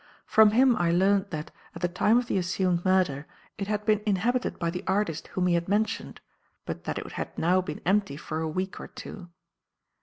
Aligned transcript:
From 0.25 0.49
him 0.49 0.75
I 0.77 0.89
learned 0.89 1.27
that, 1.29 1.51
at 1.75 1.83
the 1.83 1.87
time 1.87 2.17
of 2.17 2.25
the 2.25 2.39
assumed 2.39 2.83
murder, 2.83 3.27
it 3.59 3.67
had 3.67 3.85
been 3.85 4.01
inhabited 4.03 4.57
by 4.57 4.71
the 4.71 4.83
artist 4.87 5.27
whom 5.27 5.45
he 5.45 5.53
had 5.53 5.67
mentioned, 5.69 6.21
but 6.65 6.85
that 6.85 6.97
it 6.97 7.11
had 7.11 7.37
now 7.37 7.61
been 7.61 7.81
empty 7.85 8.17
for 8.17 8.39
a 8.39 8.49
week 8.49 8.79
or 8.79 8.87
two. 8.87 9.29